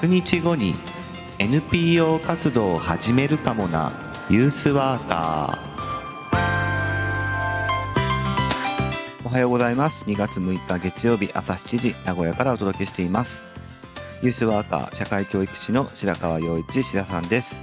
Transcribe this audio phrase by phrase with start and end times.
[0.00, 0.76] 100日後に
[1.40, 3.90] NPO 活動を始めるかもな
[4.30, 9.26] ユースワーカー。
[9.26, 10.04] おはようございます。
[10.04, 13.42] 2月6日月曜日朝7時名古屋からお届けしています。
[14.22, 17.60] ユースワーカー社会教育士の白川陽一白さんです。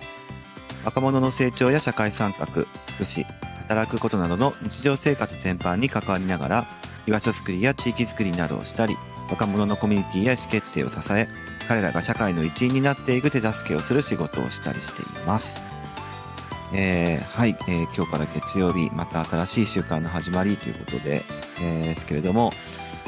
[0.83, 2.65] 若者の成長や社会参画福
[3.05, 3.25] 祉
[3.59, 6.68] 働くことなどの日常生活全般に関わりながら
[7.07, 8.97] 居場所づくりや地域づくりなどをしたり
[9.29, 11.29] 若者のコミュニティや意思決定を支え
[11.68, 15.61] 彼らが社会の一員になっていく手助けをする仕事をしたりしています。
[16.74, 21.24] えー、はい、えー、今日から月曜日、また新しい週間の始まりということで、
[21.61, 22.51] えー、ですけれども、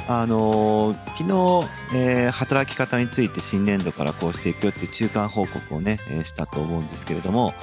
[0.07, 7.53] あのー、昨日、えー、働き方について新年度からこうしていくよっていう中間報告をね、えー、したと思うんですけれども、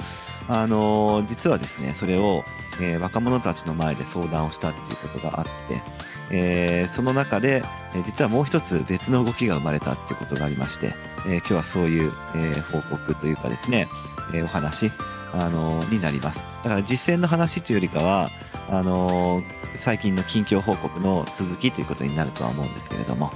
[0.47, 2.43] あのー、実はですね、それを、
[2.79, 5.81] えー、若者たちの前で相談をしたっていうことがあって、
[6.31, 10.93] えー、その中で、え実はもう一つ別の動きが生まれたっていうことがありまして、
[11.27, 13.87] え今日はそういう、え報告というかですね、
[14.33, 14.91] えお話、
[15.33, 16.43] あのになります。
[16.63, 18.29] だから実践の話というよりかは、
[18.69, 19.43] あの
[19.75, 23.31] 最近の近況報告の続きということになるとは思うんですけれども、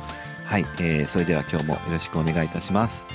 [0.45, 3.05] はい、えー、それでは今日もよろしくお願いいたします。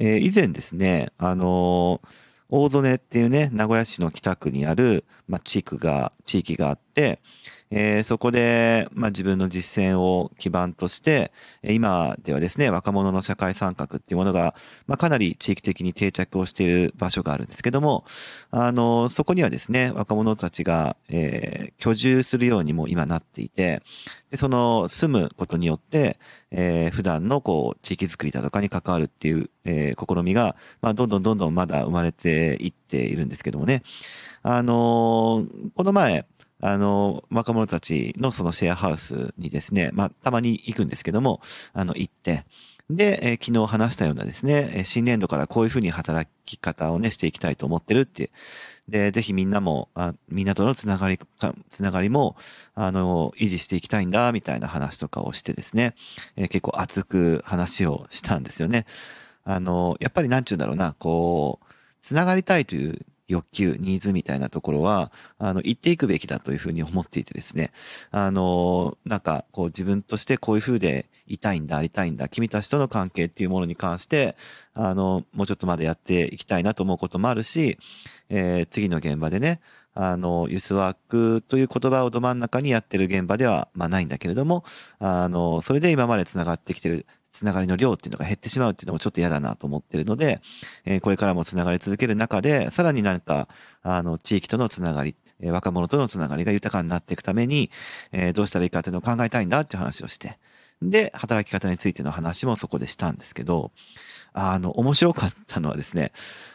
[0.00, 2.08] えー、以前ですね、あのー、
[2.48, 6.89] 大曽根っていうね、名古屋市の北区にある、まあ、地区が、地域があって、
[7.72, 11.30] えー、そこで、まあ、自分の実践を基盤として、
[11.62, 14.56] 今ではですね、若者の社会参画っていうものが、
[14.88, 18.04] まあ、かなり地域的に定着をしている場所があるんですけども、
[18.50, 23.82] あの、そこにはですね、若者たちが、えー、居住するようにも今なっていて、
[24.32, 26.18] でその住むことによって、
[26.50, 33.84] えー、普段のこう、地域づくりだとかに関わるっていう、えー、試みが、まあ、どんどんどんどんまだ生まれていっているんですけどもね。
[34.42, 36.26] あの、この前、
[36.60, 41.40] あの、若者たちのそのシェアハウスにですね、まあ、たまに行くんですけども、
[41.72, 42.44] あの、行って、
[42.90, 48.30] で、えー、昨日話したようなですね、新年度からこういうふうに働き方をね、していきたいと思ってるって。
[48.88, 51.18] で、ぜひみんなも、あみんなとのつながり、
[51.70, 52.36] つながりも、
[52.74, 55.94] あの、維持していきたいんだ、みたいな話とかをしてですね、
[56.34, 58.86] えー、結構熱く話をしたんですよね。
[59.44, 61.66] あの、やっぱりなんちゅうんだろうな、こう、
[62.02, 67.70] つながりたいという欲求、ニーズみたいなところは、あの、言っていくべきだというふうに思っていてですね、
[68.10, 74.36] あの、なんか、こう自分としてこういうふうでいたいんだ、ありたいんだ、君たちとの関係っていうものに関して、
[74.74, 77.78] あの、もうちょっとまだやっていきたいなと思うこともあるし、
[78.28, 79.60] えー、次の現場でね、
[79.94, 84.64] あの、ユスワークという言葉をど真ん中にやってる現場では、まあないんだけれども、
[84.98, 90.40] あの、それで今まで繋がってきてるつながりの量っていうのが減ってしまうっていうのもちょっと嫌だなと思ってるので、
[90.84, 93.48] えー、これからもつながり続ける中で、さらになんか、
[93.82, 97.70] あの、地域とのつながり、えー、若者とのつながりが豊かになっていくために、
[98.12, 100.38] えー、どうしたらいいかっていうのを考えたいんだっていう話をして、
[100.82, 103.70] で、働き方についての話もそこでしたんですけど、
[104.32, 106.12] あの、面白かったのはですね、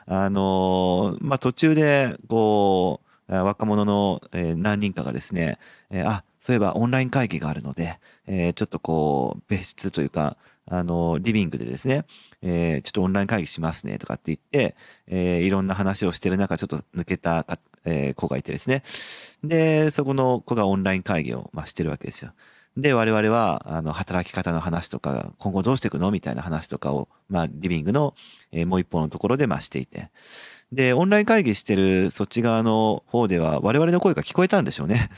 [0.08, 5.58] あのまあ、途中で、こう、若者の、何人かがですね、
[5.90, 10.38] えあ、そういえばオンライン会議があるので、えちょっとこう、別室というか、
[10.68, 12.06] あの、リビングでですね、
[12.42, 14.76] えー、ちょっとオンライン会議しますねとかって言って、
[15.08, 17.46] えー、いろんな話をしてる中、ちょっと抜けた、
[17.86, 18.84] えー、子がいてですね。
[19.44, 22.32] で、そこの子がオンライン会議を、まあ、してるわけですよ。
[22.78, 26.12] で、我々は、あの、働き方の話とか、今後どうしていくの？
[26.12, 28.16] みたいな話とかを、まあ、リビングの、
[28.52, 30.10] えー、もう一方のところで、まあ、していて。
[30.74, 35.10] で、オンライン会議してるそっち側の方では、我々の声が聞こえたんでしょうね。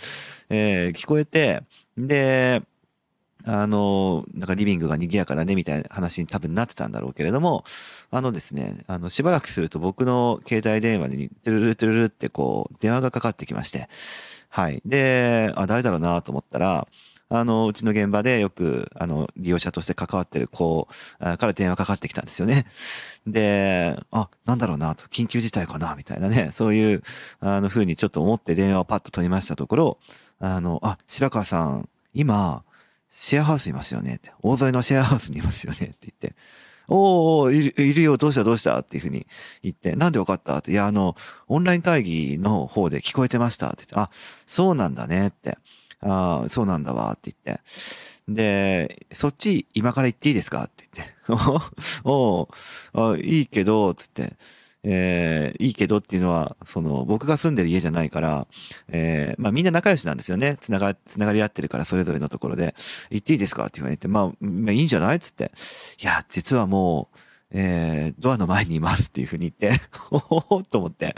[0.50, 1.64] えー、聞こえて、
[1.98, 2.62] で、
[3.48, 7.64] あの、なんかリビングが賑やかだねみたいな話に多分なってたんだろうけれども、
[8.12, 13.88] あのですね、あの、しばらくすると僕の携帯電話に、トゥルルトゥルルってこう、電話がかかってきまして、
[14.50, 14.82] はい。
[14.86, 16.88] で、あ、誰だろうなと思ったら、
[17.30, 20.88] あの、うちの現場でよく、あの、利用者として関わってる子
[21.20, 22.66] から電話かかってきたんですよね。
[23.26, 27.04] で、あ、なんだろうなと、緊急事態かなみたいなね、そういう、
[27.40, 29.98] あの、風にちょっと思って電話をパッと取りましたところ、
[30.40, 32.64] あの、あ、白川さん、今、
[33.20, 34.32] シェアハウスいますよねって。
[34.44, 36.36] 大添のシェアハウスにいますよねって言って。
[36.88, 39.26] おおいる、いるよ、どうしたどうしたっていうふうに
[39.64, 41.16] 言って、なんでわかったって、いや、あの、
[41.48, 44.12] オンライン会議の方で聞こえてましたって言って、あ、
[44.46, 45.58] そうなんだねって。
[46.02, 47.64] ああ、そうなんだわって言って。
[48.30, 51.16] で、そっち今から行っていいですかって言って。
[52.06, 52.48] お
[52.94, 54.34] おいいけど、つって。
[54.90, 58.48] えー、いいけどっていうのは、その、僕が住んでる家じゃないから、
[58.88, 60.58] えー、まあみんな仲良しなんですよね。
[60.62, 62.74] つなが、つながり合ってるから、それぞれのところで、
[63.12, 65.52] 行っていいですかって言われて、まあ、まあいいんじゃないつって。
[66.02, 67.18] いや、実はもう、
[67.52, 71.16] えー、ドアの前にいますっていうふうに言って、ほほほと思って。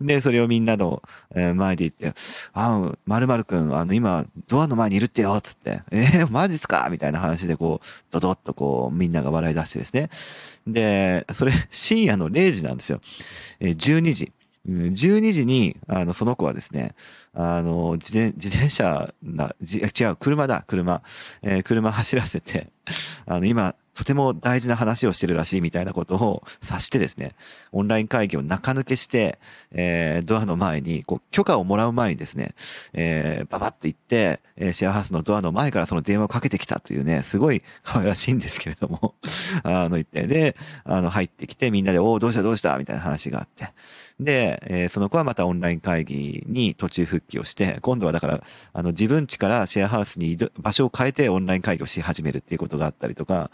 [0.00, 1.02] で、それをみんなの、
[1.34, 2.18] 前で言って、
[2.52, 6.88] あ、まるまるくん、あの、今、ドアの前にいるってよつって、えー、マジっすか？
[6.90, 10.10] みたいな話でこう、ドドッとこう、みんなが笑い出してですね。
[10.66, 13.00] で、それ、深夜の0時なんですよ。
[13.60, 14.32] えー、12時。
[14.68, 16.96] 12時に、あの、その子はですね、
[17.34, 21.02] あの、自転、自転車な、違う、車だ、車。
[21.42, 22.70] えー、車走らせて、
[23.26, 27.32] あの、今、とても大事な話をしてるらしいみたいなことを察してですね、
[27.72, 29.38] オンライン会議を中抜けして、
[29.72, 32.54] えー、ドアの前に、こう、許可をもらう前にですね、
[32.92, 39.14] えー、ババッと行って、えー、シェアハウスのドアの前からその電話をかけてきたというね、すごい可愛らしいんですけれども
[39.64, 43.72] あの、言って、で、あの、入ってきてみんなで、おお、どうしたどうしたみたいな話があって、
[44.18, 48.42] で、えー、その子はまたオンライン会議に途中復帰をして、今度はだから、
[48.72, 53.50] あの、自分家からシェアハウスに場所を変えてオンライン会議をし始めるっていうことがあったりとか、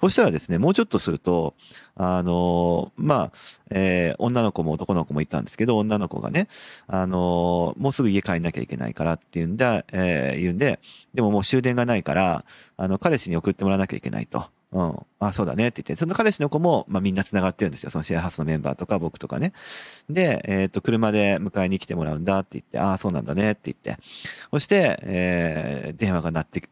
[0.00, 1.54] そしたらですね、もうちょっとすると、
[1.96, 3.32] あの、まあ、
[3.70, 6.48] えー、女の子も男の子もいたんですけど、女の子がね、
[6.88, 10.78] あの、もうすぐ家帰んなきゃいけないからっていうんで、えー、言うんで、
[11.14, 12.44] でももう終電がないから、
[12.76, 14.44] あの、彼氏に送ってもらわなきゃいけないと。
[14.72, 15.06] うん。
[15.20, 17.90] あ、そうだねって言って、その彼氏の子も、まあ、みんな繋がってるんですよ。
[17.90, 19.52] そのシェアハウスのメンバーとか僕とかね。
[20.08, 24.02] で、えっ、と、車で迎えに来てもらうんだって言って、ああ、そうなんだねって言って。
[24.50, 26.62] そして、えー、電話が鳴って、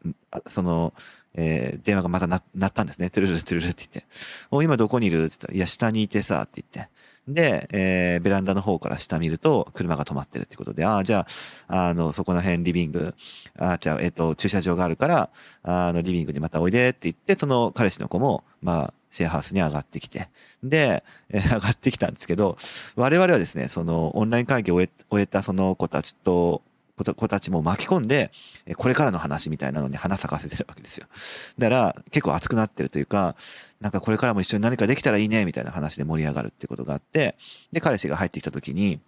[0.47, 0.93] その、
[1.35, 3.09] えー、電話がまたな鳴ったんですね。
[3.09, 4.05] トゥルルトゥルルって言って。
[4.51, 5.25] お、今どこにいる？
[5.25, 6.91] って言ったら、いや、下にいてさ、って言って。
[7.27, 11.27] で、えー、ベランダの方から下見ると、車が止まってるってことで、ああ、じゃ
[11.67, 13.13] あ、あの、そこの辺リビング、
[13.57, 15.29] あじゃあ、えっ、ー、と、駐車場があるから、
[15.63, 20.29] あの、リビングにまたおいでって言って、その彼氏の子も、まあ、シェアハウスに上がってきて。
[20.63, 22.57] で、えー、上がってきたんですけど、
[22.95, 26.63] 我々はですね、その、オンライン会議を終え終えたその子たちと、
[27.03, 28.31] 子たちも巻き込んで、
[28.77, 31.07] これからの話みたいなのに花咲かせてるわけですよ。
[31.57, 33.35] だから結構熱くなってるというか、
[33.79, 37.35] なんかこれからも一緒に何かできたらいいねみたいな話で盛り上がるってことがあって、
[37.71, 38.99] で、彼氏が入ってきた時に、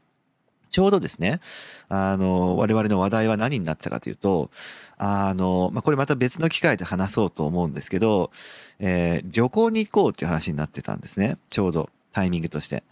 [0.74, 1.40] ちょうどですね、
[1.88, 4.50] あの、我々の話題は何になったかというと、
[4.98, 8.32] あの、まあ、これまた別の機会で話そうと思うんですけど、
[8.80, 11.38] えー、旅行に行こうっていう話になってたんですね。
[11.52, 12.84] ちょうどタイミングとして。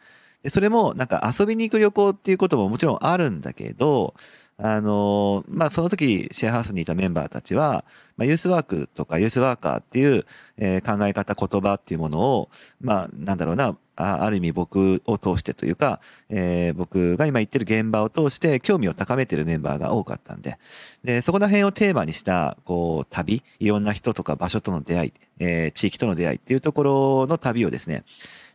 [0.43, 4.13] で、それもなんか遊びに行く旅行っていうことももちろんあるんだけど、
[4.63, 7.83] あの、まあ、その時、シェアハウスにいたメンバーたちは、
[8.15, 10.25] まあ、ユースワークとかユースワーカーっていう、
[10.57, 12.49] えー、考え方、言葉っていうものを、
[12.79, 15.99] まあ、なんだろうな、あある意味僕を通してというか、
[16.29, 20.57] えー、僕が今言ってる現場を通して興味を高めてるメンバーが多かったんで、
[21.03, 28.03] で、そこら辺をテーマにした、こう、旅、いろんな人とか場所との出会い、えー、地域との出会いっていうところの旅をですね、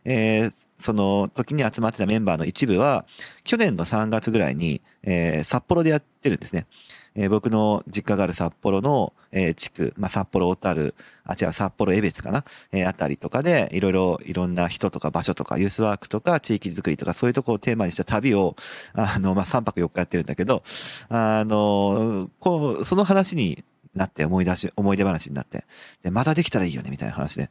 [0.05, 3.05] えー、その時に集まってたメンバーの一部は、
[3.43, 6.67] 去年の3月ぐらいに、えー、札幌でやってるんですね。
[7.15, 10.93] えー、僕の実家がある札幌の、えー、地区、まあ、札幌小樽、
[11.25, 18.55] あ、違う、札幌江別かな、えー、あたりとかで、いろいろ、いろんな人とか場所とか、ユースワークとか、地域づくりとか、そういうとこをテーマにした旅を、
[18.93, 20.63] あの、まあ、3泊4日やってるんだけど、
[21.09, 23.63] あの、こう、その話に
[23.97, 25.65] なって思い出し、思い出話になって、
[26.03, 27.49] で、またできたらいいよね、みたいな話で、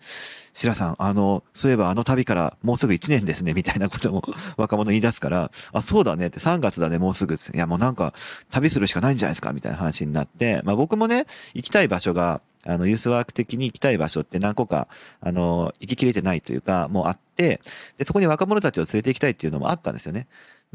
[0.54, 4.22] シラさん、あの、そういえばあの旅からもうすぐ1年ですね、みたいなことも
[4.56, 7.34] 若者言い出すから、あ、そうだねって3月だね、もうすぐ。
[7.34, 8.14] いや、もうなんか、
[8.50, 14.88] 旅するしかないんじゃないですか、みたいな話になって、まあ僕もね、行きたい場所が、あの、ユースワーク的に行きたい場所って何個か、
[15.20, 17.60] あの、行ききれてないというか、もうあって、
[17.96, 20.26] で、そこに若者たちを連れて行きたいっていうのもあったんですよね。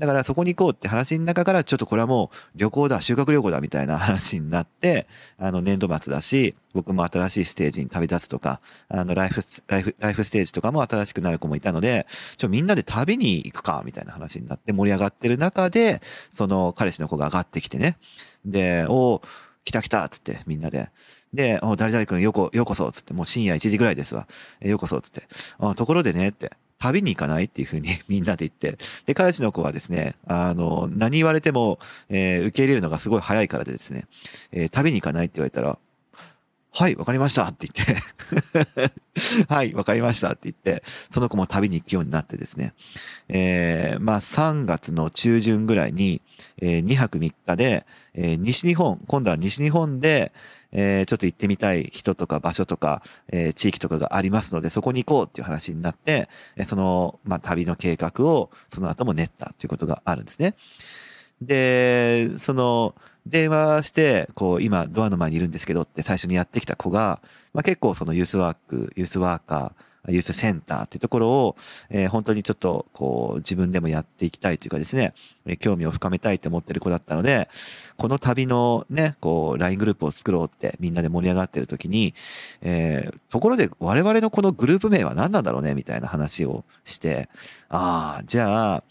[0.01, 5.05] だからそこに行こうって話の中から、ちょっとこれはもう旅行だ、修学旅行だみたいな話になって、
[5.38, 17.98] あの年度末だし、僕も新しいステージに旅立つとか、あのライフ、ライフ、ライフステージとかも新しくなる子もいたので、ちょ、みんなで旅に行くか、みたいな話になって盛り上がってる中で、その彼氏の子が上がってきてね。
[18.43, 19.22] で、お
[19.65, 20.89] 来た来たっつってみんなで。
[21.31, 24.27] で、お誰々君よこ、ようこそっつって、もう深夜1時ぐらいですわ。
[24.62, 25.27] えようこそっつって。
[25.60, 28.83] あところでねって、旅に行かないっていうふうに みんなで言って。
[29.05, 34.05] で、彼氏の子はですね、あの、何言われても、えー、受け入れるのがすごい早いからでですね、
[34.51, 35.77] えー、旅に行かないって言われたら、
[36.73, 38.93] はい、わかりましたって言って
[39.53, 40.83] はい、わかりましたって言って、
[41.13, 42.73] その子も旅に行くようになってですね、
[43.27, 46.21] えー、まあ3月の中旬ぐらいに、
[46.61, 50.31] えー、2泊3日で、えー、西日本、今度は西日本で、
[50.71, 60.55] えー、ちょっと行ってみたい人とか場所とか、えー、地域とかがありますので、そこに行こうっていう話になって、えその、まあ、旅の計画をその後も練ったということがあるんですね。
[61.41, 67.21] で、その、電話して、こう、今、ドアの前にいるんですけどって最初にやってきた子が、
[67.53, 71.55] まあ、結構そのユースワーク、ユースワーカーユースセンターっていうところを、
[71.89, 75.13] えー、本当にちょっと、こう、自分でもやっていきたいというかですね、
[75.46, 77.50] えー、興味を深めたいと思ってる子だったので、
[77.98, 82.15] この旅のね、こう、LINE グループを作ろうってみんなで盛り上がってる時に、
[82.62, 87.29] えー、ところで我々のこのグループ名は何なんだろうねみたいな話をして、
[87.70, 88.84] ああ、じゃあ、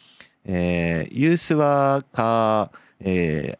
[0.44, 3.58] えー、ユースワーカー、え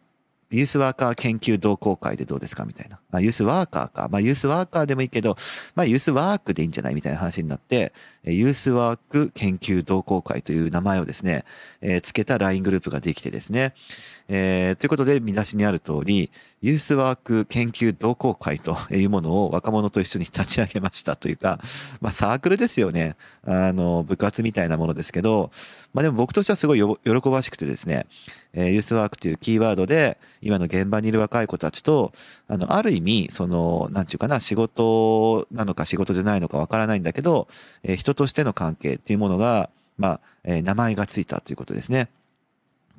[0.51, 3.00] ー、ユースワーカー研究同好会でどうですかみたいな。
[3.11, 4.07] まあ、ユースワーカーか。
[4.11, 5.37] まあ、ユースワーカーでもいいけど、
[5.75, 11.43] まあ、ユースワークでいいんじゃないみたいな話になって、ユースワーク研究同好会という名前をですね、
[11.81, 13.73] えー、付けた LINE グループができてですね、
[14.27, 21.59] えー、ということで見出しにある通り、ユースワーク研究同好会というものを若者と一緒に立ち上げましたというか、
[22.01, 23.15] まあサークルですよね。
[23.43, 25.49] あの、部活みたいなものですけど、
[25.93, 28.05] まあでも僕としてはすごい喜ばしくてですね、
[28.53, 32.13] えー、ユースワークというキーワードで、今の現場にいる若い子たちと、
[32.47, 37.47] あの、ある意味、その、なんていうかな、仕事なのか仕事じゃないのかわからないんだけど、
[37.83, 42.09] えー、人としての関係っていうものが、まあ、えー、名前がついたということですね。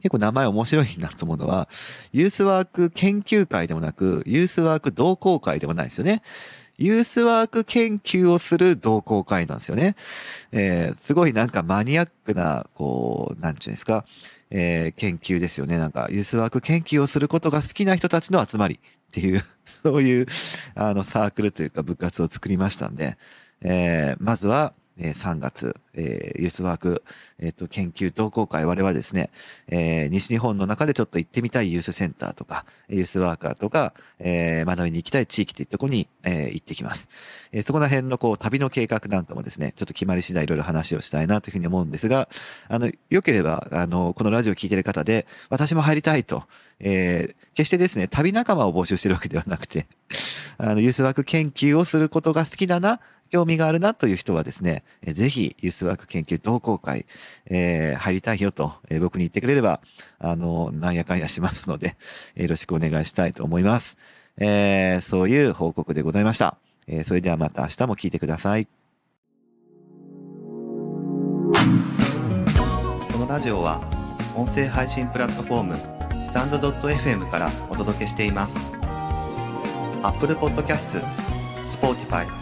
[0.02, 1.68] 結構名前面白いなと思うのは、
[2.12, 6.22] ユースワーク研究会でもなく、ユースワーク同好会でもないですよね。
[6.78, 9.94] ユースワーク研究をする同好会なんですよね。
[10.50, 14.04] えー、すごいなんかマニアックな、こう、なんちゅうんですか、
[14.50, 15.78] えー、研究ですよね。
[15.78, 18.80] なんか、ユースワーク研究をすることが好きな人たちの集まり
[19.12, 19.44] っていう、
[19.84, 20.26] そういう、
[20.74, 23.18] あの、サークルというか部活を作りましたんで、
[23.60, 27.02] えー、まずは、え3月、えー、ユースワーク、
[27.38, 29.30] えっ、ー、と、研究同好会、我々ですね、
[29.68, 37.08] えー、西日本の中でちょっと行ってみたいユースセンターとか、ユースワーカーとか、えー、学びに行きたい地域っていうところに、えー、行ってきます。
[37.52, 42.28] えー、そこら辺のこう、旅の計画なんかもですね、ちょっと決まり次第いろいろ話をしたいなというふうに思うんですが、
[42.68, 46.44] あの、良ければ、あの、このラジオを聞いてる方で、私も入りたいと、
[46.80, 49.86] えー、決してですね、旅仲間を募集してるわけではなくて、
[50.58, 53.00] あの、ユースワーク研究をすることが好きだな、
[53.32, 57.06] 興味があるなという人はですね、ぜひ、ユースワーク研究同好会、
[57.46, 59.80] えー、入りたいよと、えー、僕に言ってくれれば、
[60.18, 61.96] あの、なんやかんやしますので、
[62.36, 63.96] よろしくお願いしたいと思います。
[64.36, 66.58] えー、そういう報告でございました。
[66.86, 68.66] えー、それではまた明日も聞いてください。
[68.66, 68.70] こ
[73.18, 73.80] のラジオは、
[74.36, 75.76] 音声配信プラットフォーム、
[76.22, 78.54] スタンド .fm からお届けしています。
[80.02, 81.02] Apple Podcast、
[81.80, 82.41] Spotify、